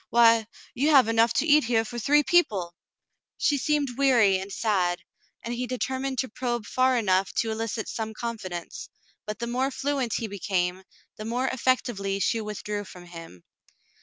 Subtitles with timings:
[0.09, 2.73] Why, you have enough to eat here for three people!"
[3.37, 5.03] She seemed weary and sad,
[5.43, 8.89] and he determined to probe far enough to elicit some confidence,
[9.27, 10.85] but the more fluent he became,
[11.17, 13.43] the more effectively she withdrew from him.